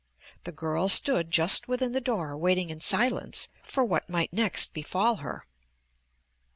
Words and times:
The 0.45 0.51
girl 0.51 0.89
stood 0.89 1.29
just 1.29 1.67
within 1.67 1.91
the 1.91 2.01
door 2.01 2.35
waiting 2.35 2.71
in 2.71 2.79
silence 2.81 3.49
for 3.61 3.85
what 3.85 4.09
might 4.09 4.33
next 4.33 4.73
befall 4.73 5.17
her. 5.17 5.45